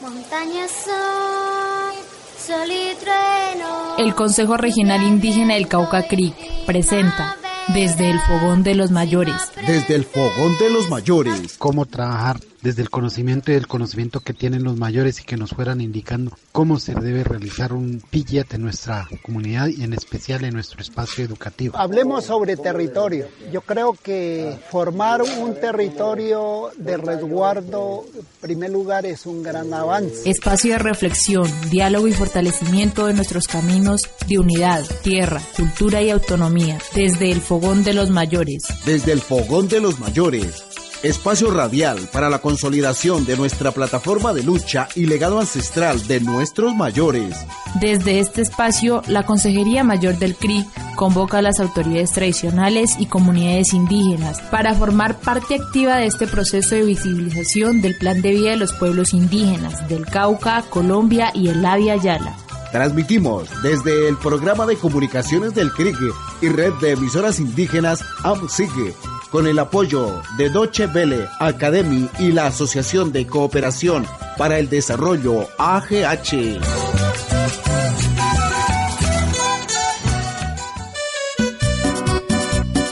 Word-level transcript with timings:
Montañas 0.00 0.70
son, 0.70 1.94
sol 2.38 2.68
y 2.70 2.94
trueno. 2.96 3.96
El 3.98 4.14
Consejo 4.14 4.56
Regional 4.56 5.02
Indígena 5.02 5.54
del 5.54 5.68
Cauca 5.68 6.06
Creek 6.08 6.34
presenta 6.64 7.36
Desde 7.68 8.10
el 8.10 8.18
Fogón 8.20 8.62
de 8.62 8.74
los 8.74 8.90
Mayores. 8.90 9.34
Desde 9.66 9.94
el 9.94 10.04
Fogón 10.04 10.56
de 10.58 10.70
los 10.70 10.88
Mayores. 10.88 11.56
Cómo 11.58 11.84
trabajar 11.84 12.40
desde 12.62 12.82
el 12.82 12.90
conocimiento 12.90 13.52
y 13.52 13.54
el 13.54 13.66
conocimiento 13.66 14.20
que 14.20 14.32
tienen 14.32 14.64
los 14.64 14.76
mayores 14.76 15.20
y 15.20 15.24
que 15.24 15.36
nos 15.36 15.50
fueran 15.50 15.80
indicando 15.80 16.36
cómo 16.52 16.78
se 16.78 16.94
debe 16.94 17.24
realizar 17.24 17.72
un 17.72 18.02
pillet 18.10 18.54
en 18.54 18.62
nuestra 18.62 19.08
comunidad 19.22 19.68
y 19.68 19.82
en 19.82 19.92
especial 19.92 20.44
en 20.44 20.54
nuestro 20.54 20.80
espacio 20.80 21.24
educativo. 21.24 21.76
Hablemos 21.76 22.24
sobre 22.24 22.56
territorio. 22.56 23.26
Yo 23.52 23.60
creo 23.60 23.92
que 23.92 24.56
formar 24.70 25.22
un 25.22 25.54
territorio 25.60 26.70
de 26.76 26.96
resguardo, 26.96 28.04
en 28.14 28.24
primer 28.40 28.70
lugar, 28.70 29.06
es 29.06 29.26
un 29.26 29.42
gran 29.42 29.72
avance. 29.72 30.28
Espacio 30.28 30.72
de 30.72 30.78
reflexión, 30.78 31.50
diálogo 31.70 32.08
y 32.08 32.12
fortalecimiento 32.12 33.06
de 33.06 33.14
nuestros 33.14 33.46
caminos 33.46 34.02
de 34.26 34.38
unidad, 34.38 34.84
tierra, 35.02 35.40
cultura 35.56 36.02
y 36.02 36.10
autonomía. 36.10 36.78
Desde 36.94 37.30
el 37.30 37.40
Fogón 37.40 37.84
de 37.84 37.94
los 37.94 38.10
Mayores. 38.10 38.64
Desde 38.84 39.12
el 39.12 39.20
Fogón 39.20 39.68
de 39.68 39.80
los 39.80 39.98
Mayores 39.98 40.64
espacio 41.06 41.50
radial 41.50 41.98
para 42.12 42.28
la 42.28 42.38
consolidación 42.38 43.24
de 43.24 43.36
nuestra 43.36 43.72
plataforma 43.72 44.32
de 44.32 44.42
lucha 44.42 44.88
y 44.94 45.06
legado 45.06 45.40
ancestral 45.40 46.06
de 46.06 46.20
nuestros 46.20 46.74
mayores. 46.74 47.36
Desde 47.80 48.20
este 48.20 48.42
espacio, 48.42 49.02
la 49.06 49.24
Consejería 49.24 49.84
Mayor 49.84 50.18
del 50.18 50.34
CRI 50.34 50.66
convoca 50.96 51.38
a 51.38 51.42
las 51.42 51.60
autoridades 51.60 52.12
tradicionales 52.12 52.96
y 52.98 53.06
comunidades 53.06 53.72
indígenas 53.72 54.40
para 54.50 54.74
formar 54.74 55.18
parte 55.18 55.54
activa 55.54 55.96
de 55.96 56.06
este 56.06 56.26
proceso 56.26 56.74
de 56.74 56.82
visibilización 56.82 57.82
del 57.82 57.96
plan 57.96 58.22
de 58.22 58.30
vida 58.30 58.50
de 58.50 58.56
los 58.56 58.72
pueblos 58.72 59.12
indígenas 59.14 59.88
del 59.88 60.06
Cauca, 60.06 60.62
Colombia 60.70 61.30
y 61.34 61.48
el 61.48 61.64
Avia 61.64 61.96
Yala. 61.96 62.36
Transmitimos 62.72 63.48
desde 63.62 64.08
el 64.08 64.16
programa 64.16 64.66
de 64.66 64.76
comunicaciones 64.76 65.54
del 65.54 65.70
CRIG 65.72 65.96
y 66.40 66.48
red 66.48 66.72
de 66.80 66.92
emisoras 66.92 67.38
indígenas 67.40 68.04
AMSIG 68.24 68.94
con 69.30 69.46
el 69.46 69.58
apoyo 69.58 70.22
de 70.36 70.50
Doche 70.50 70.86
Vele 70.86 71.28
Academy 71.38 72.08
y 72.18 72.32
la 72.32 72.46
Asociación 72.46 73.12
de 73.12 73.26
Cooperación 73.26 74.06
para 74.36 74.58
el 74.58 74.68
Desarrollo 74.68 75.48
AGH. 75.58 77.05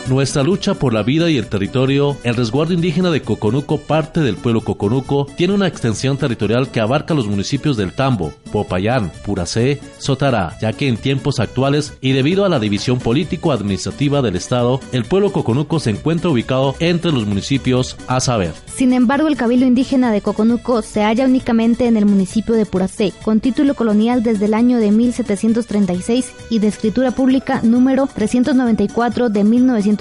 Nuestra 0.09 0.43
lucha 0.43 0.75
por 0.75 0.93
la 0.93 1.03
vida 1.03 1.31
y 1.31 1.39
el 1.39 1.47
territorio, 1.47 2.19
el 2.25 2.35
resguardo 2.35 2.75
indígena 2.75 3.11
de 3.11 3.23
Coconuco, 3.23 3.79
parte 3.79 4.21
del 4.21 4.37
pueblo 4.37 4.61
Coconuco, 4.61 5.27
tiene 5.35 5.55
una 5.55 5.67
extensión 5.67 6.19
territorial 6.19 6.71
que 6.71 6.81
abarca 6.81 7.15
los 7.15 7.27
municipios 7.27 7.79
del 7.79 7.95
Tambo, 7.95 8.31
Popayán, 8.53 9.11
Puracé, 9.25 9.81
Sotará, 9.97 10.59
ya 10.61 10.75
que 10.75 10.89
en 10.89 10.99
tiempos 10.99 11.41
actuales 11.41 11.95
y 12.03 12.13
debido 12.13 12.45
a 12.45 12.51
la 12.51 12.59
división 12.59 12.99
político-administrativa 12.99 14.21
del 14.21 14.37
Estado, 14.37 14.79
el 14.93 15.07
pueblo 15.07 15.33
Coconuco 15.33 15.81
se 15.81 15.89
encuentra 15.89 16.29
ubicado 16.29 16.75
entre 16.81 17.11
los 17.11 17.25
municipios 17.25 17.97
a 18.07 18.21
saber. 18.21 18.53
Sin 18.67 18.93
embargo, 18.93 19.27
el 19.27 19.39
Cabildo 19.39 19.65
Indígena 19.65 20.13
de 20.13 20.21
Coconuco 20.21 20.83
se 20.83 21.03
halla 21.03 21.25
únicamente 21.25 21.87
en 21.87 21.97
el 21.97 22.05
municipio 22.05 22.55
de 22.55 22.67
Puracé, 22.67 23.15
con 23.25 23.41
título 23.41 23.73
colonial 23.73 24.23
desde 24.23 24.45
el 24.45 24.53
año 24.53 24.79
de 24.81 24.91
1736 24.91 26.31
y 26.51 26.59
de 26.59 26.67
escritura 26.67 27.13
pública 27.13 27.63
número 27.63 28.07
394 28.07 29.31
de 29.31 29.45
1900 29.45 29.94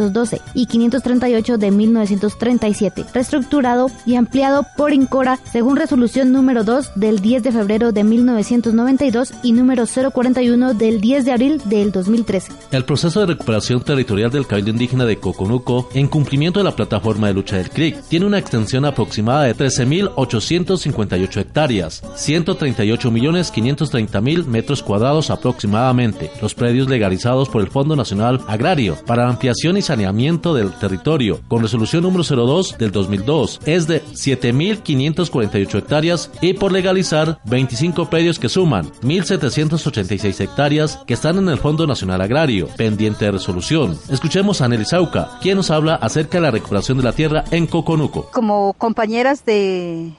y 0.54 0.66
538 0.66 1.58
de 1.58 1.72
1937, 1.72 3.06
reestructurado 3.14 3.90
y 4.06 4.16
ampliado 4.16 4.66
por 4.76 4.94
Incora 4.94 5.40
según 5.52 5.78
resolución 5.78 6.32
número 6.32 6.64
2 6.64 6.94
del 6.96 7.20
10 7.20 7.44
de 7.44 7.52
febrero 7.52 7.92
de 7.92 8.04
1992 8.04 9.34
y 9.44 9.52
número 9.54 9.86
041 9.86 10.74
del 10.74 11.00
10 11.02 11.26
de 11.26 11.32
abril 11.32 11.62
del 11.66 11.92
2013. 11.92 12.52
El 12.72 12.86
proceso 12.86 13.20
de 13.20 13.28
recuperación 13.28 13.82
territorial 13.82 14.32
del 14.32 14.48
Cabildo 14.48 14.72
Indígena 14.72 15.06
de 15.06 15.18
Coconuco, 15.18 15.90
en 15.94 16.08
cumplimiento 16.08 16.60
de 16.60 16.64
la 16.66 16.76
plataforma 16.76 17.28
de 17.28 17.34
lucha 17.34 17.58
del 17.58 17.70
CRIC, 17.70 18.02
tiene 18.08 18.26
una 18.26 18.40
extensión 18.40 18.86
aproximada 18.86 19.44
de 19.44 19.56
13.858 19.56 21.38
hectáreas, 21.38 22.02
138.530.000 22.16 24.46
metros 24.46 24.82
cuadrados 24.82 25.30
aproximadamente, 25.30 26.32
los 26.42 26.56
predios 26.56 26.90
legalizados 26.90 27.50
por 27.50 27.62
el 27.62 27.70
Fondo 27.70 27.96
Nacional 27.96 28.42
Agrario 28.48 28.98
para 29.06 29.30
ampliación 29.30 29.78
y 29.78 29.83
saneamiento 29.84 30.54
del 30.54 30.72
territorio, 30.74 31.42
con 31.48 31.62
resolución 31.62 32.04
número 32.04 32.24
02 32.24 32.78
del 32.78 32.92
2002, 32.92 33.62
es 33.66 33.88
de 33.88 34.04
7.548 34.04 35.78
hectáreas 35.78 36.32
y 36.42 36.54
por 36.54 36.72
legalizar 36.72 37.40
25 37.46 38.10
predios 38.10 38.40
que 38.40 38.50
suman 38.50 38.92
1.786 39.02 40.40
hectáreas 40.42 41.00
que 41.06 41.14
están 41.14 41.38
en 41.38 41.50
el 41.50 41.58
Fondo 41.58 41.86
Nacional 41.86 42.22
Agrario, 42.22 42.68
pendiente 42.78 43.26
de 43.26 43.32
resolución. 43.32 43.98
Escuchemos 44.10 44.62
a 44.62 44.68
Nelly 44.68 44.86
Sauca, 44.86 45.38
quien 45.42 45.58
nos 45.58 45.72
habla 45.72 45.96
acerca 45.96 46.38
de 46.38 46.42
la 46.42 46.52
recuperación 46.52 46.98
de 46.98 47.04
la 47.04 47.14
tierra 47.14 47.44
en 47.52 47.68
Coconuco. 47.68 48.30
Como 48.32 48.74
compañeras 48.74 49.46
de, 49.46 50.14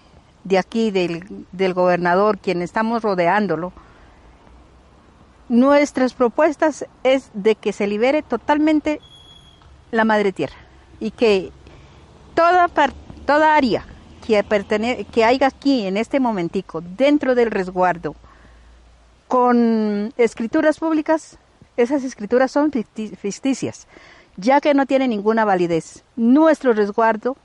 de 0.44 0.58
aquí, 0.58 0.91
del, 0.91 1.25
del 1.52 1.75
gobernador, 1.75 2.38
quien 2.38 2.62
estamos 2.62 3.02
rodeándolo, 3.02 3.72
nuestras 5.48 6.14
propuestas 6.14 6.86
es 7.02 7.31
de 7.34 7.54
que 7.54 7.72
se 7.72 7.86
libere 7.86 8.22
totalmente 8.22 9.00
la 9.94 10.05
madre 10.05 10.32
tierra 10.32 10.56
y 10.99 11.12
que 11.12 11.53
toda, 12.34 12.69
toda 13.27 13.55
área 13.55 13.87
que, 14.27 15.06
que 15.12 15.25
haya 15.25 15.47
aquí 15.47 15.87
en 15.87 15.97
este 15.97 16.19
momentico 16.19 16.81
dentro 16.81 17.34
del 17.34 17.50
resguardo 17.50 18.16
con 19.28 20.12
escrituras 20.16 20.78
públicas, 20.78 21.38
esas 21.77 22.03
escrituras 22.05 22.50
son 22.50 22.72
ficticias, 22.72 23.87
ya 24.37 24.60
que 24.60 24.75
no 24.75 24.87
tienen 24.87 25.10
ninguna 25.10 25.44
validez. 25.44 26.05
Nuestro 26.16 26.72
resguardo 26.72 27.37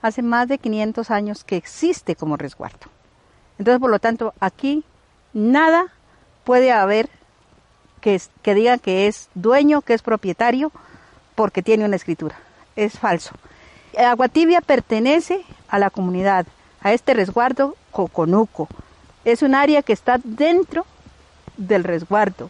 hace 0.00 0.22
más 0.22 0.48
de 0.48 0.58
500 0.58 1.10
años 1.10 1.44
que 1.44 1.56
existe 1.56 2.14
como 2.14 2.36
resguardo. 2.36 2.86
Entonces, 3.58 3.80
por 3.80 3.90
lo 3.90 3.98
tanto, 3.98 4.32
aquí 4.40 4.84
nada 5.32 5.86
puede 6.44 6.72
haber 6.72 7.08
que, 8.00 8.20
que 8.42 8.54
diga 8.54 8.78
que 8.78 9.06
es 9.06 9.28
dueño, 9.34 9.82
que 9.82 9.94
es 9.94 10.02
propietario, 10.02 10.72
porque 11.34 11.62
tiene 11.62 11.84
una 11.84 11.96
escritura. 11.96 12.36
Es 12.76 12.98
falso. 12.98 13.34
Agua 13.98 14.28
Tibia 14.28 14.60
pertenece 14.60 15.44
a 15.68 15.78
la 15.78 15.90
comunidad, 15.90 16.46
a 16.80 16.92
este 16.92 17.14
resguardo 17.14 17.76
Coconuco. 17.90 18.68
Es 19.24 19.42
un 19.42 19.54
área 19.54 19.82
que 19.82 19.92
está 19.92 20.18
dentro 20.22 20.84
del 21.56 21.84
resguardo. 21.84 22.48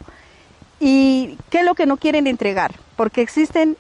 ¿Y 0.80 1.38
qué 1.50 1.60
es 1.60 1.64
lo 1.64 1.74
que 1.74 1.86
no 1.86 1.96
quieren 1.96 2.26
entregar? 2.26 2.72
Porque 2.96 3.22
existen 3.22 3.76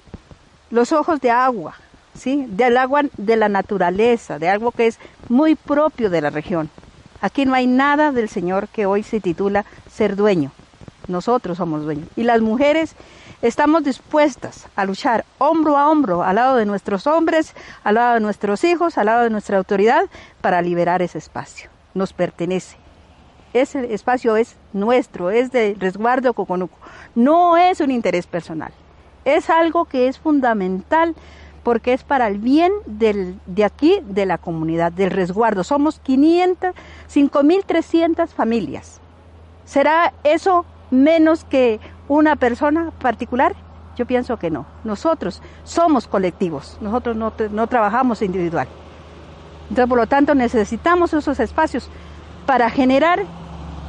los 0.70 0.92
ojos 0.92 1.20
de 1.20 1.30
agua, 1.30 1.74
¿sí? 2.14 2.46
Del 2.48 2.76
agua 2.76 3.02
de 3.16 3.36
la 3.36 3.48
naturaleza, 3.48 4.38
de 4.38 4.48
algo 4.48 4.70
que 4.70 4.86
es 4.86 4.98
muy 5.28 5.54
propio 5.54 6.10
de 6.10 6.20
la 6.20 6.30
región. 6.30 6.70
Aquí 7.20 7.46
no 7.46 7.54
hay 7.54 7.66
nada 7.66 8.12
del 8.12 8.28
Señor 8.28 8.68
que 8.68 8.86
hoy 8.86 9.02
se 9.02 9.20
titula 9.20 9.64
ser 9.90 10.14
dueño. 10.16 10.52
Nosotros 11.06 11.58
somos 11.58 11.84
dueños. 11.84 12.08
Y 12.16 12.22
las 12.22 12.40
mujeres 12.40 12.94
estamos 13.42 13.84
dispuestas 13.84 14.66
a 14.74 14.84
luchar 14.84 15.24
hombro 15.38 15.76
a 15.76 15.90
hombro 15.90 16.22
al 16.22 16.36
lado 16.36 16.56
de 16.56 16.66
nuestros 16.66 17.06
hombres, 17.06 17.54
al 17.82 17.96
lado 17.96 18.14
de 18.14 18.20
nuestros 18.20 18.64
hijos, 18.64 18.96
al 18.96 19.06
lado 19.06 19.24
de 19.24 19.30
nuestra 19.30 19.58
autoridad 19.58 20.04
para 20.40 20.62
liberar 20.62 21.02
ese 21.02 21.18
espacio. 21.18 21.70
Nos 21.94 22.12
pertenece. 22.12 22.76
Ese 23.52 23.94
espacio 23.94 24.36
es 24.36 24.56
nuestro, 24.72 25.30
es 25.30 25.52
de 25.52 25.76
resguardo 25.78 26.32
Coconuco. 26.32 26.76
No 27.14 27.56
es 27.56 27.80
un 27.80 27.90
interés 27.90 28.26
personal. 28.26 28.72
Es 29.24 29.48
algo 29.48 29.84
que 29.84 30.08
es 30.08 30.18
fundamental 30.18 31.14
porque 31.62 31.92
es 31.92 32.02
para 32.02 32.28
el 32.28 32.38
bien 32.38 32.72
del, 32.86 33.38
de 33.46 33.64
aquí, 33.64 34.00
de 34.02 34.26
la 34.26 34.38
comunidad, 34.38 34.92
del 34.92 35.10
resguardo. 35.10 35.64
Somos 35.64 35.98
500, 36.00 36.74
5.300 37.12 38.28
familias. 38.28 39.00
¿Será 39.64 40.12
eso 40.24 40.66
menos 41.02 41.44
que 41.44 41.80
una 42.08 42.36
persona 42.36 42.90
particular? 42.98 43.54
Yo 43.96 44.06
pienso 44.06 44.38
que 44.38 44.50
no. 44.50 44.66
Nosotros 44.82 45.42
somos 45.64 46.06
colectivos, 46.06 46.78
nosotros 46.80 47.16
no, 47.16 47.32
no 47.50 47.66
trabajamos 47.66 48.22
individual. 48.22 48.68
Entonces, 49.68 49.88
por 49.88 49.98
lo 49.98 50.06
tanto, 50.06 50.34
necesitamos 50.34 51.14
esos 51.14 51.40
espacios 51.40 51.88
para 52.46 52.70
generar 52.70 53.24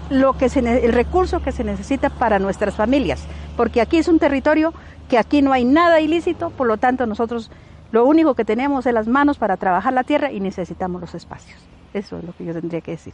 lo 0.09 0.33
que 0.33 0.49
se, 0.49 0.59
el 0.59 0.93
recurso 0.93 1.41
que 1.41 1.51
se 1.51 1.63
necesita 1.63 2.09
para 2.09 2.39
nuestras 2.39 2.75
familias, 2.75 3.23
porque 3.57 3.81
aquí 3.81 3.97
es 3.97 4.07
un 4.07 4.19
territorio 4.19 4.73
que 5.09 5.17
aquí 5.17 5.41
no 5.41 5.51
hay 5.51 5.65
nada 5.65 5.99
ilícito, 5.99 6.51
por 6.51 6.67
lo 6.67 6.77
tanto 6.77 7.05
nosotros 7.05 7.51
lo 7.91 8.05
único 8.05 8.35
que 8.35 8.45
tenemos 8.45 8.85
es 8.85 8.93
las 8.93 9.07
manos 9.07 9.37
para 9.37 9.57
trabajar 9.57 9.93
la 9.93 10.03
tierra 10.03 10.31
y 10.31 10.39
necesitamos 10.39 11.01
los 11.01 11.15
espacios. 11.15 11.57
Eso 11.93 12.17
es 12.17 12.23
lo 12.23 12.33
que 12.33 12.45
yo 12.45 12.53
tendría 12.53 12.81
que 12.81 12.91
decir. 12.91 13.13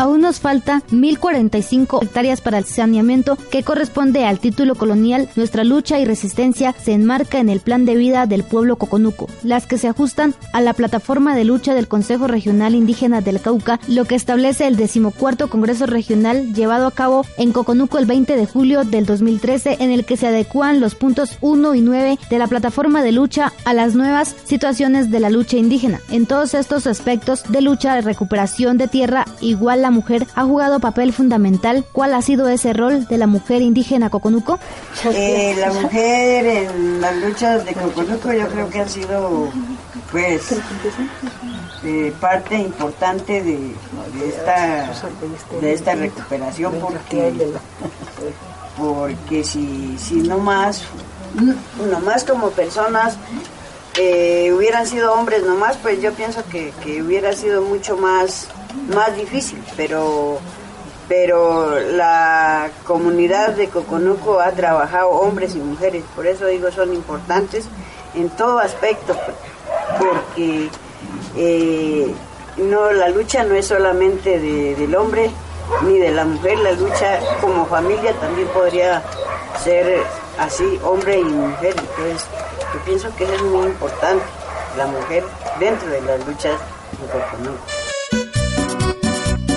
Aún 0.00 0.22
nos 0.22 0.40
falta 0.40 0.80
1.045 0.92 2.02
hectáreas 2.02 2.40
para 2.40 2.56
el 2.56 2.64
saneamiento 2.64 3.36
que 3.50 3.62
corresponde 3.62 4.24
al 4.24 4.38
título 4.38 4.74
colonial. 4.74 5.28
Nuestra 5.36 5.62
lucha 5.62 5.98
y 5.98 6.06
resistencia 6.06 6.74
se 6.82 6.92
enmarca 6.92 7.38
en 7.38 7.50
el 7.50 7.60
plan 7.60 7.84
de 7.84 7.96
vida 7.96 8.24
del 8.24 8.42
pueblo 8.42 8.76
coconuco, 8.76 9.26
las 9.42 9.66
que 9.66 9.76
se 9.76 9.88
ajustan 9.88 10.34
a 10.54 10.62
la 10.62 10.72
plataforma 10.72 11.36
de 11.36 11.44
lucha 11.44 11.74
del 11.74 11.86
Consejo 11.86 12.28
Regional 12.28 12.74
Indígena 12.74 13.20
del 13.20 13.42
Cauca, 13.42 13.78
lo 13.88 14.06
que 14.06 14.14
establece 14.14 14.66
el 14.66 14.76
decimocuarto 14.76 15.50
Congreso 15.50 15.84
Regional 15.84 16.54
llevado 16.54 16.86
a 16.86 16.92
cabo 16.92 17.26
en 17.36 17.52
Coconuco 17.52 17.98
el 17.98 18.06
20 18.06 18.36
de 18.36 18.46
julio 18.46 18.84
del 18.84 19.04
2013, 19.04 19.76
en 19.80 19.90
el 19.90 20.06
que 20.06 20.16
se 20.16 20.28
adecúan 20.28 20.80
los 20.80 20.94
puntos 20.94 21.36
1 21.42 21.74
y 21.74 21.82
9 21.82 22.18
de 22.30 22.38
la 22.38 22.46
plataforma 22.46 23.02
de 23.02 23.12
lucha 23.12 23.52
a 23.66 23.74
las 23.74 23.94
nuevas 23.94 24.34
situaciones 24.44 25.10
de 25.10 25.20
la 25.20 25.28
lucha 25.28 25.58
indígena. 25.58 26.00
En 26.08 26.24
todos 26.24 26.54
estos 26.54 26.86
aspectos 26.86 27.42
de 27.50 27.60
lucha 27.60 28.00
recuperación 28.00 28.78
de 28.78 28.88
tierra, 28.88 29.26
igual 29.42 29.89
la 29.90 29.96
mujer 29.96 30.28
ha 30.36 30.44
jugado 30.44 30.78
papel 30.78 31.12
fundamental. 31.12 31.84
¿Cuál 31.90 32.14
ha 32.14 32.22
sido 32.22 32.48
ese 32.48 32.72
rol 32.72 33.08
de 33.08 33.18
la 33.18 33.26
mujer 33.26 33.60
indígena 33.60 34.08
Coconuco? 34.08 34.60
Eh, 35.12 35.56
la 35.58 35.72
mujer 35.72 36.46
en 36.46 37.00
las 37.00 37.16
luchas 37.16 37.64
de 37.64 37.74
Coconuco 37.74 38.32
yo 38.32 38.46
creo 38.46 38.70
que 38.70 38.80
ha 38.80 38.88
sido 38.88 39.48
pues 40.12 40.54
eh, 41.84 42.12
parte 42.20 42.56
importante 42.56 43.42
de, 43.42 43.74
esta, 44.28 44.92
de 45.60 45.72
esta 45.72 45.94
recuperación 45.96 46.74
porque, 46.80 47.32
porque 48.78 49.42
si, 49.42 49.98
si 49.98 50.14
no 50.22 50.38
más, 50.38 50.82
no 51.90 51.98
más 51.98 52.22
como 52.22 52.50
personas 52.50 53.16
eh, 53.98 54.52
hubieran 54.56 54.86
sido 54.86 55.14
hombres 55.14 55.42
nomás, 55.42 55.76
pues 55.78 56.00
yo 56.00 56.12
pienso 56.12 56.44
que, 56.48 56.72
que 56.84 57.02
hubiera 57.02 57.32
sido 57.32 57.62
mucho 57.62 57.96
más 57.96 58.46
más 58.94 59.14
difícil, 59.16 59.62
pero, 59.76 60.38
pero 61.08 61.78
la 61.80 62.70
comunidad 62.84 63.50
de 63.50 63.68
Coconuco 63.68 64.40
ha 64.40 64.52
trabajado 64.52 65.10
hombres 65.10 65.54
y 65.54 65.58
mujeres, 65.58 66.04
por 66.14 66.26
eso 66.26 66.46
digo 66.46 66.70
son 66.70 66.92
importantes 66.92 67.66
en 68.14 68.28
todo 68.30 68.58
aspecto, 68.58 69.16
porque 69.98 70.68
eh, 71.36 72.14
no 72.56 72.92
la 72.92 73.08
lucha 73.08 73.44
no 73.44 73.54
es 73.54 73.66
solamente 73.66 74.38
del 74.38 74.94
hombre 74.94 75.30
ni 75.82 75.98
de 75.98 76.10
la 76.10 76.24
mujer, 76.24 76.58
la 76.58 76.72
lucha 76.72 77.20
como 77.40 77.64
familia 77.66 78.12
también 78.14 78.48
podría 78.48 79.02
ser 79.62 80.02
así, 80.38 80.80
hombre 80.84 81.18
y 81.18 81.24
mujer, 81.24 81.74
entonces 81.78 82.26
yo 82.74 82.80
pienso 82.84 83.14
que 83.16 83.24
es 83.24 83.42
muy 83.42 83.66
importante, 83.66 84.24
la 84.76 84.86
mujer 84.86 85.24
dentro 85.58 85.88
de 85.88 86.00
las 86.02 86.26
luchas 86.26 86.58
de 87.00 87.06
Coconuco. 87.06 87.79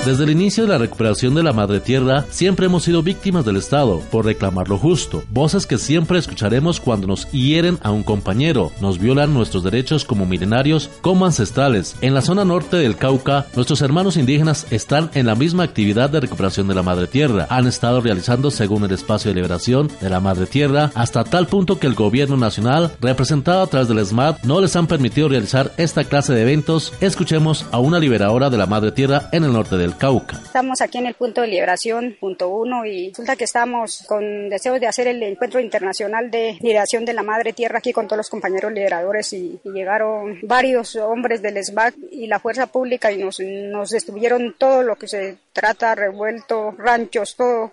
Desde 0.05 0.25
el 0.25 0.31
inicio 0.31 0.63
de 0.63 0.69
la 0.69 0.77
recuperación 0.77 1.33
de 1.33 1.43
la 1.43 1.53
madre 1.53 1.79
tierra, 1.79 2.25
siempre 2.29 2.65
hemos 2.65 2.83
sido 2.83 3.01
víctimas 3.01 3.45
del 3.45 3.55
Estado 3.55 4.01
por 4.11 4.25
reclamar 4.25 4.67
lo 4.67 4.77
justo. 4.77 5.23
Voces 5.29 5.65
que 5.65 5.77
siempre 5.77 6.19
escucharemos 6.19 6.81
cuando 6.81 7.07
nos 7.07 7.31
hieren 7.31 7.77
a 7.81 7.91
un 7.91 8.03
compañero, 8.03 8.73
nos 8.81 8.99
violan 8.99 9.33
nuestros 9.33 9.63
derechos 9.63 10.03
como 10.03 10.25
milenarios, 10.25 10.89
como 10.99 11.25
ancestrales. 11.25 11.95
En 12.01 12.13
la 12.13 12.21
zona 12.21 12.43
norte 12.43 12.75
del 12.75 12.97
Cauca, 12.97 13.45
nuestros 13.55 13.81
hermanos 13.81 14.17
indígenas 14.17 14.67
están 14.71 15.09
en 15.13 15.25
la 15.25 15.35
misma 15.35 15.63
actividad 15.63 16.09
de 16.09 16.19
recuperación 16.19 16.67
de 16.67 16.75
la 16.75 16.83
madre 16.83 17.07
tierra. 17.07 17.47
Han 17.49 17.67
estado 17.67 18.01
realizando 18.01 18.51
según 18.51 18.83
el 18.83 18.91
espacio 18.91 19.31
de 19.31 19.35
liberación 19.35 19.89
de 20.01 20.09
la 20.09 20.19
madre 20.19 20.47
tierra, 20.47 20.91
hasta 20.95 21.23
tal 21.23 21.47
punto 21.47 21.79
que 21.79 21.87
el 21.87 21.95
gobierno 21.95 22.35
nacional, 22.35 22.91
representado 22.99 23.61
a 23.61 23.67
través 23.67 23.87
del 23.87 24.05
SMAT, 24.05 24.43
no 24.43 24.59
les 24.59 24.75
han 24.75 24.87
permitido 24.87 25.29
realizar 25.29 25.71
esta 25.77 26.03
clase 26.03 26.33
de 26.33 26.41
eventos. 26.41 26.91
Escuchemos 26.99 27.65
a 27.71 27.79
una 27.79 27.99
liberadora 27.99 28.49
de 28.49 28.57
la 28.57 28.65
madre 28.65 28.91
tierra 28.91 29.29
en 29.31 29.45
el 29.45 29.53
norte 29.53 29.77
del 29.77 29.92
Estamos 30.43 30.81
aquí 30.81 30.97
en 30.97 31.07
el 31.07 31.13
punto 31.13 31.41
de 31.41 31.47
liberación, 31.47 32.17
punto 32.19 32.49
uno, 32.49 32.85
y 32.85 33.09
resulta 33.09 33.35
que 33.35 33.43
estamos 33.43 34.03
con 34.07 34.49
deseos 34.49 34.79
de 34.79 34.87
hacer 34.87 35.07
el 35.07 35.21
encuentro 35.23 35.59
internacional 35.59 36.29
de 36.29 36.57
liberación 36.61 37.05
de 37.05 37.13
la 37.13 37.23
madre 37.23 37.53
tierra 37.53 37.79
aquí 37.79 37.93
con 37.93 38.07
todos 38.07 38.17
los 38.17 38.29
compañeros 38.29 38.71
liberadores 38.71 39.33
y, 39.33 39.59
llegaron 39.73 40.39
varios 40.43 40.95
hombres 40.97 41.41
del 41.41 41.63
SBAC 41.63 41.95
y 42.11 42.27
la 42.27 42.39
fuerza 42.39 42.67
pública 42.67 43.11
y 43.11 43.17
nos, 43.17 43.39
nos 43.39 43.89
destruyeron 43.89 44.55
todo 44.57 44.83
lo 44.83 44.95
que 44.95 45.07
se 45.07 45.37
trata, 45.51 45.95
revuelto, 45.95 46.71
ranchos, 46.77 47.35
todo. 47.35 47.71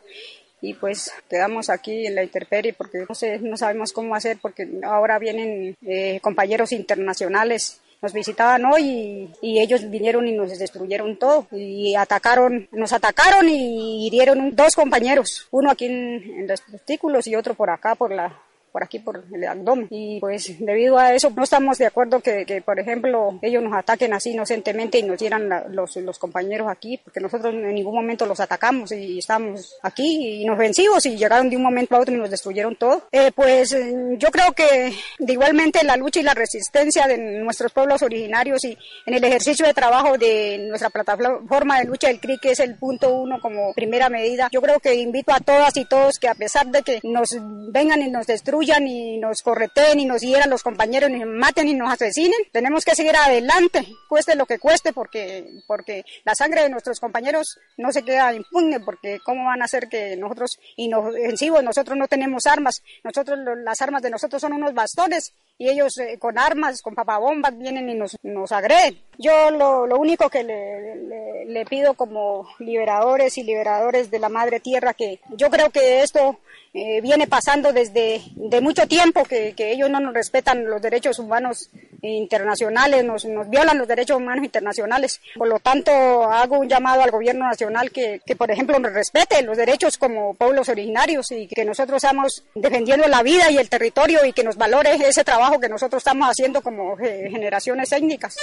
Y 0.62 0.74
pues 0.74 1.12
quedamos 1.28 1.70
aquí 1.70 2.06
en 2.06 2.14
la 2.14 2.22
intemperie 2.22 2.72
porque 2.74 3.04
no 3.08 3.14
sé, 3.14 3.38
no 3.38 3.56
sabemos 3.56 3.92
cómo 3.92 4.14
hacer 4.14 4.38
porque 4.40 4.68
ahora 4.82 5.18
vienen 5.18 5.76
eh, 5.86 6.20
compañeros 6.22 6.72
internacionales 6.72 7.80
nos 8.02 8.12
visitaban 8.12 8.64
hoy 8.64 9.30
y, 9.42 9.58
ellos 9.60 9.88
vinieron 9.90 10.26
y 10.26 10.32
nos 10.32 10.58
destruyeron 10.58 11.18
todo. 11.18 11.46
Y 11.52 11.94
atacaron, 11.94 12.68
nos 12.72 12.92
atacaron 12.92 13.48
y 13.48 14.06
hirieron 14.06 14.54
dos 14.54 14.74
compañeros, 14.74 15.48
uno 15.50 15.70
aquí 15.70 15.86
en, 15.86 16.46
los 16.46 16.62
testículos 16.62 17.26
y 17.26 17.36
otro 17.36 17.54
por 17.54 17.70
acá 17.70 17.94
por 17.94 18.12
la 18.12 18.42
por 18.70 18.82
aquí, 18.82 18.98
por 18.98 19.24
el 19.32 19.44
abdomen. 19.44 19.88
Y 19.90 20.20
pues 20.20 20.56
debido 20.58 20.98
a 20.98 21.14
eso 21.14 21.30
no 21.30 21.42
estamos 21.42 21.78
de 21.78 21.86
acuerdo 21.86 22.20
que, 22.20 22.44
que 22.46 22.62
por 22.62 22.78
ejemplo, 22.78 23.38
ellos 23.42 23.62
nos 23.62 23.74
ataquen 23.74 24.12
así 24.12 24.30
inocentemente 24.30 24.98
y 24.98 25.02
nos 25.02 25.18
dieran 25.18 25.48
los, 25.70 25.96
los 25.96 26.18
compañeros 26.18 26.68
aquí, 26.68 26.98
porque 26.98 27.20
nosotros 27.20 27.54
en 27.54 27.74
ningún 27.74 27.94
momento 27.94 28.26
los 28.26 28.40
atacamos 28.40 28.92
y 28.92 29.18
estamos 29.18 29.76
aquí 29.82 30.42
inofensivos 30.42 31.04
y 31.06 31.16
llegaron 31.16 31.50
de 31.50 31.56
un 31.56 31.62
momento 31.62 31.96
a 31.96 32.00
otro 32.00 32.14
y 32.14 32.18
nos 32.18 32.30
destruyeron 32.30 32.76
todo. 32.76 33.08
Eh, 33.12 33.32
pues 33.34 33.76
yo 34.18 34.30
creo 34.30 34.52
que 34.52 34.92
de 35.18 35.32
igualmente 35.32 35.84
la 35.84 35.96
lucha 35.96 36.20
y 36.20 36.22
la 36.22 36.34
resistencia 36.34 37.06
de 37.06 37.18
nuestros 37.18 37.72
pueblos 37.72 38.02
originarios 38.02 38.64
y 38.64 38.76
en 39.06 39.14
el 39.14 39.24
ejercicio 39.24 39.66
de 39.66 39.74
trabajo 39.74 40.16
de 40.18 40.66
nuestra 40.68 40.90
plataforma 40.90 41.78
de 41.78 41.84
lucha 41.84 42.08
del 42.08 42.20
CRI, 42.20 42.38
que 42.38 42.52
es 42.52 42.60
el 42.60 42.76
punto 42.76 43.14
uno 43.14 43.40
como 43.40 43.72
primera 43.74 44.08
medida, 44.08 44.48
yo 44.52 44.60
creo 44.60 44.78
que 44.80 44.94
invito 44.94 45.32
a 45.32 45.40
todas 45.40 45.76
y 45.76 45.84
todos 45.84 46.18
que 46.18 46.28
a 46.28 46.34
pesar 46.34 46.66
de 46.66 46.82
que 46.82 47.00
nos 47.02 47.28
vengan 47.70 48.02
y 48.02 48.10
nos 48.10 48.26
destruyan, 48.26 48.59
y 48.62 49.18
nos 49.18 49.42
correten 49.42 50.00
y 50.00 50.04
nos 50.04 50.20
hieran 50.20 50.50
los 50.50 50.62
compañeros, 50.62 51.10
y 51.10 51.18
nos 51.18 51.28
maten 51.28 51.68
y 51.68 51.74
nos 51.74 51.92
asesinen. 51.92 52.38
Tenemos 52.52 52.84
que 52.84 52.94
seguir 52.94 53.16
adelante, 53.16 53.86
cueste 54.08 54.34
lo 54.34 54.46
que 54.46 54.58
cueste, 54.58 54.92
porque, 54.92 55.62
porque 55.66 56.04
la 56.24 56.34
sangre 56.34 56.62
de 56.62 56.68
nuestros 56.68 57.00
compañeros 57.00 57.58
no 57.76 57.92
se 57.92 58.02
queda 58.02 58.34
impune, 58.34 58.80
porque 58.80 59.18
cómo 59.24 59.44
van 59.44 59.62
a 59.62 59.64
hacer 59.64 59.88
que 59.88 60.16
nosotros 60.16 60.58
inofensivos, 60.76 61.62
nosotros 61.62 61.96
no 61.96 62.08
tenemos 62.08 62.46
armas, 62.46 62.82
nosotros 63.02 63.38
las 63.64 63.80
armas 63.80 64.02
de 64.02 64.10
nosotros 64.10 64.40
son 64.40 64.52
unos 64.52 64.74
bastones 64.74 65.32
y 65.58 65.68
ellos 65.68 65.98
eh, 65.98 66.18
con 66.18 66.38
armas, 66.38 66.82
con 66.82 66.94
papabombas 66.94 67.56
vienen 67.56 67.88
y 67.88 67.94
nos, 67.94 68.16
nos 68.22 68.52
agreden. 68.52 68.98
Yo 69.22 69.50
lo, 69.50 69.86
lo 69.86 69.98
único 69.98 70.30
que 70.30 70.42
le, 70.42 71.66
pido 71.66 71.92
como 71.92 72.48
liberadores 72.58 73.36
y 73.36 73.42
liberadores 73.42 74.10
de 74.10 74.18
la 74.18 74.30
madre 74.30 74.60
tierra, 74.60 74.94
que 74.94 75.20
yo 75.36 75.50
creo 75.50 75.68
que 75.68 76.00
esto 76.00 76.38
eh, 76.72 77.02
viene 77.02 77.26
pasando 77.26 77.70
desde 77.70 78.22
de 78.34 78.60
mucho 78.62 78.88
tiempo 78.88 79.24
que, 79.24 79.54
ellos 79.58 79.90
no 79.90 80.00
nos 80.00 80.14
respetan 80.14 80.64
los 80.64 80.80
derechos 80.80 81.18
humanos 81.18 81.68
internacionales, 82.00 83.04
nos, 83.04 83.26
nos, 83.26 83.50
violan 83.50 83.76
los 83.76 83.86
derechos 83.86 84.16
humanos 84.16 84.42
internacionales. 84.42 85.20
Por 85.36 85.48
lo 85.48 85.58
tanto, 85.58 85.92
hago 86.24 86.58
un 86.58 86.68
llamado 86.68 87.02
al 87.02 87.10
gobierno 87.10 87.44
nacional 87.44 87.90
que, 87.90 88.22
que, 88.24 88.36
por 88.36 88.50
ejemplo, 88.50 88.78
nos 88.78 88.94
respete 88.94 89.42
los 89.42 89.58
derechos 89.58 89.98
como 89.98 90.32
pueblos 90.32 90.70
originarios 90.70 91.30
y 91.30 91.46
que 91.46 91.66
nosotros 91.66 92.02
estamos 92.02 92.44
defendiendo 92.54 93.06
la 93.06 93.22
vida 93.22 93.50
y 93.50 93.58
el 93.58 93.68
territorio 93.68 94.24
y 94.24 94.32
que 94.32 94.44
nos 94.44 94.56
valore 94.56 94.94
ese 94.94 95.24
trabajo 95.24 95.60
que 95.60 95.68
nosotros 95.68 96.00
estamos 96.00 96.26
haciendo 96.30 96.62
como 96.62 96.96
generaciones 96.96 97.92
étnicas 97.92 98.34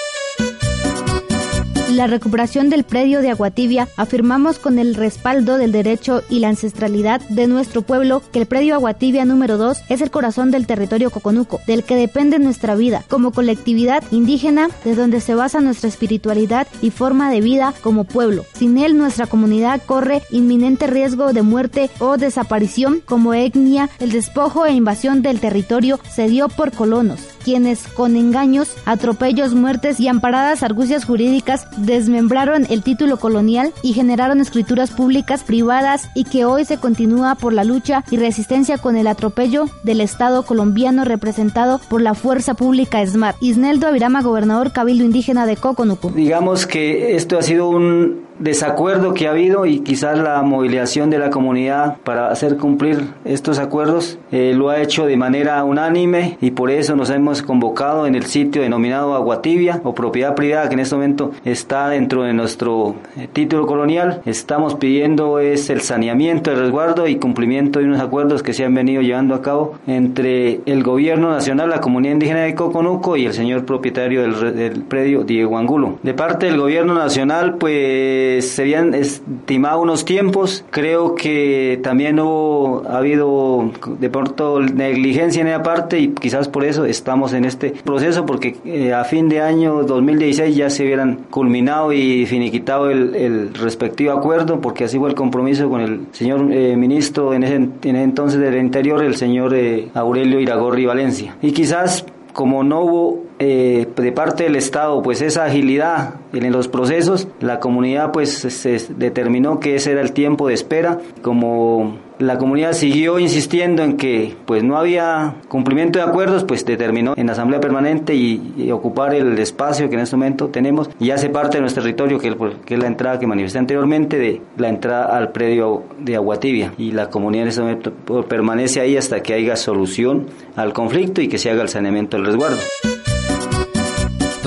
la 1.95 2.07
recuperación 2.07 2.69
del 2.69 2.83
predio 2.83 3.21
de 3.21 3.29
Aguatibia, 3.29 3.87
afirmamos 3.97 4.59
con 4.59 4.77
el 4.77 4.95
respaldo 4.95 5.57
del 5.57 5.71
derecho 5.71 6.21
y 6.29 6.39
la 6.39 6.49
ancestralidad 6.49 7.21
de 7.29 7.47
nuestro 7.47 7.81
pueblo 7.81 8.21
que 8.31 8.39
el 8.39 8.45
predio 8.45 8.75
Aguatibia 8.75 9.25
número 9.25 9.57
2 9.57 9.83
es 9.89 10.01
el 10.01 10.11
corazón 10.11 10.51
del 10.51 10.67
territorio 10.67 11.09
coconuco, 11.09 11.61
del 11.65 11.83
que 11.83 11.95
depende 11.95 12.39
nuestra 12.39 12.75
vida 12.75 13.03
como 13.07 13.31
colectividad 13.31 14.03
indígena, 14.11 14.69
de 14.83 14.95
donde 14.95 15.21
se 15.21 15.35
basa 15.35 15.61
nuestra 15.61 15.87
espiritualidad 15.89 16.67
y 16.81 16.91
forma 16.91 17.31
de 17.31 17.41
vida 17.41 17.73
como 17.81 18.03
pueblo. 18.03 18.45
Sin 18.53 18.77
él, 18.77 18.97
nuestra 18.97 19.27
comunidad 19.27 19.81
corre 19.85 20.21
inminente 20.29 20.87
riesgo 20.87 21.33
de 21.33 21.41
muerte 21.41 21.89
o 21.99 22.17
desaparición 22.17 23.01
como 23.05 23.33
etnia. 23.33 23.89
El 23.99 24.11
despojo 24.11 24.65
e 24.65 24.73
invasión 24.73 25.21
del 25.21 25.39
territorio 25.39 25.99
se 26.09 26.27
dio 26.27 26.49
por 26.49 26.71
colonos 26.71 27.36
quienes 27.47 27.87
con 27.87 28.17
engaños, 28.17 28.75
atropellos, 28.83 29.53
muertes 29.53 30.01
y 30.01 30.09
amparadas 30.09 30.63
argucias 30.63 31.05
jurídicas 31.05 31.65
desmembraron 31.77 32.67
el 32.69 32.83
título 32.83 33.15
colonial 33.15 33.71
y 33.81 33.93
generaron 33.93 34.41
escrituras 34.41 34.91
públicas 34.91 35.43
privadas 35.43 36.09
y 36.13 36.25
que 36.25 36.43
hoy 36.43 36.65
se 36.65 36.77
continúa 36.77 37.35
por 37.35 37.53
la 37.53 37.63
lucha 37.63 38.03
y 38.11 38.17
resistencia 38.17 38.77
con 38.77 38.97
el 38.97 39.07
atropello 39.07 39.69
del 39.83 40.01
Estado 40.01 40.43
colombiano 40.43 41.05
representado 41.05 41.79
por 41.87 42.01
la 42.01 42.15
Fuerza 42.15 42.53
Pública 42.53 43.05
SMART. 43.05 43.37
Isneldo 43.41 43.87
Avirama, 43.87 44.21
gobernador 44.21 44.73
Cabildo 44.73 45.05
Indígena 45.05 45.45
de 45.45 45.55
Coconuco. 45.55 46.09
Digamos 46.09 46.67
que 46.67 47.15
esto 47.15 47.37
ha 47.37 47.43
sido 47.43 47.69
un 47.69 48.26
desacuerdo 48.39 49.13
que 49.13 49.27
ha 49.27 49.31
habido 49.31 49.65
y 49.65 49.79
quizás 49.79 50.17
la 50.19 50.41
movilización 50.41 51.09
de 51.09 51.19
la 51.19 51.29
comunidad 51.29 51.97
para 52.03 52.29
hacer 52.29 52.57
cumplir 52.57 53.03
estos 53.25 53.59
acuerdos 53.59 54.17
eh, 54.31 54.53
lo 54.55 54.69
ha 54.69 54.81
hecho 54.81 55.05
de 55.05 55.17
manera 55.17 55.63
unánime 55.63 56.37
y 56.41 56.51
por 56.51 56.71
eso 56.71 56.95
nos 56.95 57.09
hemos 57.09 57.41
convocado 57.41 58.05
en 58.07 58.15
el 58.15 58.25
sitio 58.25 58.61
denominado 58.61 59.15
Aguatibia 59.15 59.81
o 59.83 59.93
propiedad 59.93 60.35
privada 60.35 60.67
que 60.67 60.75
en 60.75 60.81
este 60.81 60.95
momento 60.95 61.31
está 61.45 61.89
dentro 61.89 62.23
de 62.23 62.33
nuestro 62.33 62.95
eh, 63.17 63.27
título 63.31 63.65
colonial. 63.65 64.21
Estamos 64.25 64.75
pidiendo 64.75 65.39
es 65.39 65.69
el 65.69 65.81
saneamiento, 65.81 66.51
el 66.51 66.59
resguardo 66.59 67.07
y 67.07 67.17
cumplimiento 67.17 67.79
de 67.79 67.85
unos 67.85 68.01
acuerdos 68.01 68.43
que 68.43 68.53
se 68.53 68.65
han 68.65 68.73
venido 68.73 69.01
llevando 69.01 69.35
a 69.35 69.41
cabo 69.41 69.75
entre 69.87 70.61
el 70.65 70.83
gobierno 70.83 71.29
nacional, 71.29 71.69
la 71.69 71.81
comunidad 71.81 72.13
indígena 72.13 72.41
de 72.41 72.55
Coconuco 72.55 73.17
y 73.17 73.25
el 73.25 73.33
señor 73.33 73.65
propietario 73.65 74.21
del, 74.21 74.55
del 74.55 74.81
predio 74.83 75.23
Diego 75.23 75.57
Angulo. 75.57 75.99
De 76.03 76.13
parte 76.13 76.47
del 76.47 76.57
gobierno 76.57 76.93
nacional 76.93 77.55
pues 77.55 78.26
se 78.41 78.61
habían 78.61 78.93
estimado 78.93 79.81
unos 79.81 80.05
tiempos. 80.05 80.65
Creo 80.69 81.15
que 81.15 81.79
también 81.83 82.19
hubo, 82.19 82.83
ha 82.87 82.97
habido 82.97 83.71
de 83.99 84.09
pronto 84.09 84.59
negligencia 84.59 85.41
en 85.41 85.47
esa 85.47 85.63
parte 85.63 85.99
y 85.99 86.09
quizás 86.09 86.47
por 86.47 86.65
eso 86.65 86.85
estamos 86.85 87.33
en 87.33 87.45
este 87.45 87.71
proceso 87.71 88.25
porque 88.25 88.57
eh, 88.65 88.93
a 88.93 89.03
fin 89.03 89.29
de 89.29 89.41
año 89.41 89.83
2016 89.83 90.55
ya 90.55 90.69
se 90.69 90.83
hubieran 90.83 91.25
culminado 91.29 91.93
y 91.93 92.25
finiquitado 92.25 92.89
el, 92.89 93.53
respectivo 93.53 94.11
acuerdo 94.11 94.59
porque 94.61 94.85
así 94.85 94.97
fue 94.97 95.09
el 95.09 95.15
compromiso 95.15 95.69
con 95.69 95.81
el 95.81 96.07
señor 96.11 96.51
eh, 96.51 96.75
ministro 96.75 97.33
en 97.33 97.43
ese, 97.43 97.55
en 97.55 97.95
entonces 97.95 98.39
del 98.39 98.57
Interior, 98.57 99.03
el 99.03 99.15
señor 99.15 99.53
eh, 99.53 99.89
Aurelio 99.93 100.39
Iragorri 100.39 100.85
Valencia. 100.85 101.35
Y 101.41 101.51
quizás 101.51 102.05
como 102.33 102.63
no 102.63 102.81
hubo 102.81 103.26
eh, 103.39 103.87
de 103.95 104.11
parte 104.11 104.43
del 104.43 104.55
Estado 104.55 105.01
pues 105.01 105.21
esa 105.21 105.45
agilidad 105.45 106.15
en 106.33 106.51
los 106.51 106.67
procesos, 106.67 107.27
la 107.39 107.59
comunidad 107.59 108.11
pues 108.11 108.31
se 108.39 108.79
determinó 108.95 109.59
que 109.59 109.75
ese 109.75 109.91
era 109.91 110.01
el 110.01 110.11
tiempo 110.11 110.47
de 110.47 110.53
espera. 110.53 110.99
Como 111.21 111.99
la 112.19 112.37
comunidad 112.37 112.73
siguió 112.73 113.19
insistiendo 113.19 113.83
en 113.83 113.97
que 113.97 114.35
pues 114.45 114.63
no 114.63 114.77
había 114.77 115.35
cumplimiento 115.47 115.99
de 115.99 116.05
acuerdos, 116.05 116.43
pues 116.43 116.65
determinó 116.65 117.13
en 117.15 117.27
la 117.27 117.33
asamblea 117.33 117.59
permanente 117.59 118.15
y, 118.15 118.71
ocupar 118.71 119.13
el 119.13 119.37
espacio 119.39 119.89
que 119.89 119.95
en 119.95 120.01
este 120.01 120.15
momento 120.15 120.47
tenemos 120.47 120.89
y 120.99 121.11
hace 121.11 121.29
parte 121.29 121.57
de 121.57 121.61
nuestro 121.61 121.83
territorio 121.83 122.19
que, 122.19 122.35
es 122.73 122.79
la 122.79 122.87
entrada 122.87 123.19
que 123.19 123.27
manifesté 123.27 123.59
anteriormente 123.59 124.17
de 124.17 124.41
la 124.57 124.69
entrada 124.69 125.15
al 125.15 125.31
predio 125.31 125.83
de 125.99 126.15
Aguatibia 126.15 126.73
y 126.77 126.91
la 126.91 127.09
comunidad 127.09 127.43
en 127.43 127.49
este 127.49 127.61
momento 127.61 127.93
permanece 128.27 128.81
ahí 128.81 128.97
hasta 128.97 129.21
que 129.21 129.33
haya 129.33 129.55
solución 129.55 130.25
al 130.55 130.73
conflicto 130.73 131.21
y 131.21 131.27
que 131.27 131.37
se 131.37 131.49
haga 131.49 131.61
el 131.61 131.69
saneamiento 131.69 132.17
del 132.17 132.25
resguardo. 132.25 132.57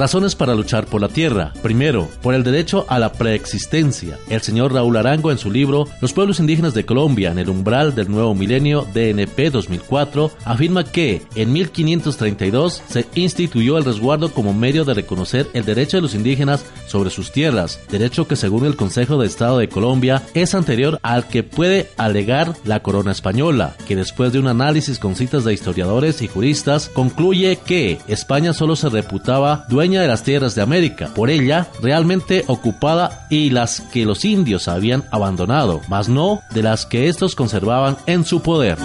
Razones 0.00 0.34
para 0.34 0.54
luchar 0.54 0.86
por 0.86 1.02
la 1.02 1.08
tierra. 1.08 1.52
Primero, 1.62 2.08
por 2.22 2.32
el 2.32 2.42
derecho 2.42 2.86
a 2.88 2.98
la 2.98 3.12
preexistencia. 3.12 4.18
El 4.30 4.40
señor 4.40 4.72
Raúl 4.72 4.96
Arango 4.96 5.30
en 5.30 5.36
su 5.36 5.50
libro 5.50 5.86
Los 6.00 6.14
pueblos 6.14 6.40
indígenas 6.40 6.72
de 6.72 6.86
Colombia 6.86 7.30
en 7.30 7.38
el 7.38 7.50
umbral 7.50 7.94
del 7.94 8.10
nuevo 8.10 8.34
milenio 8.34 8.86
DNP 8.94 9.50
2004 9.50 10.30
afirma 10.46 10.84
que 10.84 11.20
en 11.34 11.52
1532 11.52 12.82
se 12.88 13.04
instituyó 13.14 13.76
el 13.76 13.84
resguardo 13.84 14.32
como 14.32 14.54
medio 14.54 14.86
de 14.86 14.94
reconocer 14.94 15.46
el 15.52 15.66
derecho 15.66 15.98
de 15.98 16.00
los 16.00 16.14
indígenas 16.14 16.64
sobre 16.86 17.10
sus 17.10 17.30
tierras, 17.30 17.78
derecho 17.90 18.26
que 18.26 18.36
según 18.36 18.64
el 18.64 18.76
Consejo 18.76 19.18
de 19.18 19.26
Estado 19.26 19.58
de 19.58 19.68
Colombia 19.68 20.22
es 20.32 20.54
anterior 20.54 20.98
al 21.02 21.28
que 21.28 21.42
puede 21.42 21.90
alegar 21.98 22.54
la 22.64 22.80
corona 22.80 23.12
española, 23.12 23.76
que 23.86 23.96
después 23.96 24.32
de 24.32 24.38
un 24.38 24.46
análisis 24.46 24.98
con 24.98 25.14
citas 25.14 25.44
de 25.44 25.52
historiadores 25.52 26.22
y 26.22 26.28
juristas 26.28 26.88
concluye 26.88 27.58
que 27.58 27.98
España 28.08 28.54
solo 28.54 28.76
se 28.76 28.88
reputaba 28.88 29.66
dueña 29.68 29.89
de 29.98 30.06
las 30.06 30.22
tierras 30.22 30.54
de 30.54 30.62
América, 30.62 31.10
por 31.14 31.30
ella 31.30 31.68
realmente 31.82 32.44
ocupada 32.46 33.26
y 33.30 33.50
las 33.50 33.80
que 33.80 34.04
los 34.04 34.24
indios 34.24 34.68
habían 34.68 35.04
abandonado, 35.10 35.80
mas 35.88 36.08
no 36.08 36.42
de 36.54 36.62
las 36.62 36.86
que 36.86 37.08
estos 37.08 37.34
conservaban 37.34 37.96
en 38.06 38.24
su 38.24 38.42
poder 38.42 38.78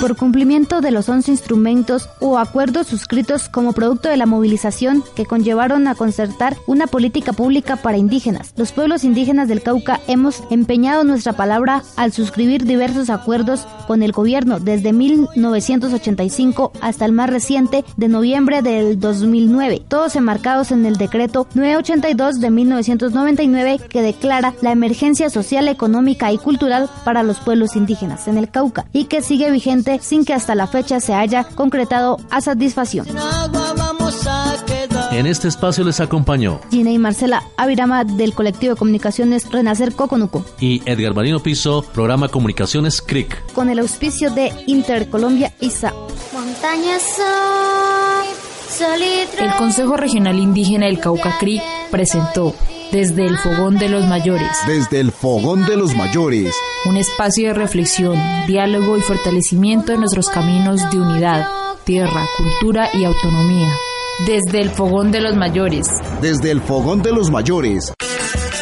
por 0.00 0.16
cumplimiento 0.16 0.80
de 0.80 0.90
los 0.90 1.08
11 1.08 1.30
instrumentos 1.30 2.08
o 2.20 2.38
acuerdos 2.38 2.86
suscritos 2.86 3.48
como 3.48 3.72
producto 3.72 4.08
de 4.08 4.16
la 4.16 4.26
movilización 4.26 5.02
que 5.14 5.24
conllevaron 5.24 5.88
a 5.88 5.94
concertar 5.94 6.56
una 6.66 6.86
política 6.86 7.32
pública 7.32 7.76
para 7.76 7.96
indígenas. 7.96 8.52
Los 8.56 8.72
pueblos 8.72 9.04
indígenas 9.04 9.48
del 9.48 9.62
Cauca 9.62 10.00
hemos 10.06 10.42
empeñado 10.50 11.04
nuestra 11.04 11.32
palabra 11.32 11.82
al 11.96 12.12
suscribir 12.12 12.64
diversos 12.64 13.10
acuerdos 13.10 13.66
con 13.86 14.02
el 14.02 14.12
gobierno 14.12 14.60
desde 14.60 14.92
1985 14.92 16.72
hasta 16.80 17.04
el 17.04 17.12
más 17.12 17.30
reciente 17.30 17.84
de 17.96 18.08
noviembre 18.08 18.62
del 18.62 19.00
2009, 19.00 19.82
todos 19.88 20.16
enmarcados 20.16 20.72
en 20.72 20.84
el 20.84 20.96
decreto 20.96 21.46
982 21.54 22.40
de 22.40 22.50
1999 22.50 23.80
que 23.88 24.02
declara 24.02 24.54
la 24.60 24.72
emergencia 24.72 25.30
social, 25.30 25.68
económica 25.68 26.32
y 26.32 26.38
cultural 26.38 26.90
para 27.04 27.22
los 27.22 27.38
pueblos 27.38 27.76
indígenas 27.76 28.28
en 28.28 28.36
el 28.36 28.50
Cauca 28.50 28.86
y 28.92 29.04
que 29.04 29.22
sigue 29.22 29.50
vigente 29.50 29.85
sin 30.00 30.24
que 30.24 30.34
hasta 30.34 30.54
la 30.54 30.66
fecha 30.66 31.00
se 31.00 31.14
haya 31.14 31.44
concretado 31.44 32.18
a 32.30 32.40
satisfacción. 32.40 33.06
En 35.12 35.26
este 35.26 35.48
espacio 35.48 35.84
les 35.84 36.00
acompañó 36.00 36.60
Gina 36.70 36.90
y 36.90 36.98
Marcela 36.98 37.42
Avirama 37.56 38.04
del 38.04 38.34
colectivo 38.34 38.74
de 38.74 38.78
comunicaciones 38.78 39.50
Renacer 39.50 39.92
Coconuco 39.92 40.44
y 40.60 40.82
Edgar 40.84 41.14
Marino 41.14 41.40
Piso, 41.40 41.82
programa 41.82 42.28
Comunicaciones 42.28 43.00
CRIC. 43.00 43.52
Con 43.52 43.70
el 43.70 43.78
auspicio 43.78 44.30
de 44.30 44.52
Intercolombia 44.66 45.52
ISA. 45.60 45.92
El 49.38 49.54
Consejo 49.56 49.96
Regional 49.96 50.38
Indígena 50.38 50.86
del 50.86 50.98
Cauca 50.98 51.38
CRIC 51.38 51.62
presentó 51.90 52.54
desde 52.96 53.26
el 53.26 53.36
Fogón 53.36 53.76
de 53.76 53.90
los 53.90 54.06
Mayores. 54.06 54.50
Desde 54.66 55.00
el 55.00 55.12
Fogón 55.12 55.66
de 55.66 55.76
los 55.76 55.94
Mayores. 55.94 56.54
Un 56.86 56.96
espacio 56.96 57.48
de 57.48 57.52
reflexión, 57.52 58.18
diálogo 58.46 58.96
y 58.96 59.02
fortalecimiento 59.02 59.92
de 59.92 59.98
nuestros 59.98 60.30
caminos 60.30 60.80
de 60.90 60.98
unidad, 60.98 61.46
tierra, 61.84 62.26
cultura 62.38 62.88
y 62.94 63.04
autonomía. 63.04 63.70
Desde 64.26 64.62
el 64.62 64.70
Fogón 64.70 65.12
de 65.12 65.20
los 65.20 65.36
Mayores. 65.36 65.86
Desde 66.22 66.50
el 66.50 66.62
Fogón 66.62 67.02
de 67.02 67.12
los 67.12 67.30
Mayores. 67.30 67.92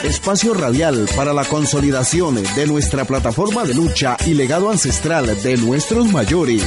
Espacio 0.02 0.52
radial 0.52 1.08
para 1.14 1.32
la 1.32 1.44
consolidación 1.44 2.42
de 2.56 2.66
nuestra 2.66 3.04
plataforma 3.04 3.62
de 3.62 3.74
lucha 3.74 4.16
y 4.26 4.34
legado 4.34 4.68
ancestral 4.68 5.26
de 5.44 5.56
nuestros 5.58 6.08
mayores. 6.12 6.64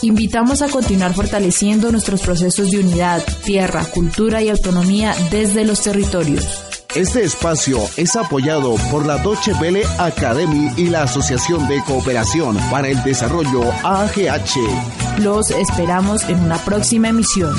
Invitamos 0.00 0.62
a 0.62 0.70
continuar 0.70 1.12
fortaleciendo 1.12 1.92
nuestros 1.92 2.22
procesos 2.22 2.70
de 2.70 2.78
unidad, 2.78 3.22
tierra, 3.44 3.84
cultura 3.84 4.42
y 4.42 4.48
autonomía 4.48 5.14
desde 5.30 5.66
los 5.66 5.82
territorios. 5.82 6.69
Este 6.94 7.22
espacio 7.22 7.78
es 7.96 8.16
apoyado 8.16 8.74
por 8.90 9.06
la 9.06 9.16
Deutsche 9.18 9.52
Welle 9.60 9.84
Academy 9.98 10.72
y 10.76 10.88
la 10.88 11.04
Asociación 11.04 11.68
de 11.68 11.80
Cooperación 11.84 12.56
para 12.68 12.88
el 12.88 13.00
Desarrollo 13.04 13.62
AGH. 13.84 15.20
Los 15.20 15.50
esperamos 15.52 16.28
en 16.28 16.40
una 16.40 16.58
próxima 16.58 17.08
emisión. 17.08 17.54